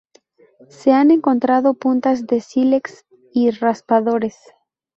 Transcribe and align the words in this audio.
Se 0.67 0.89
han 0.93 1.11
encontrado 1.11 1.75
puntas 1.75 2.25
de 2.25 2.41
sílex 2.41 3.05
y 3.33 3.51
raspadores. 3.51 4.35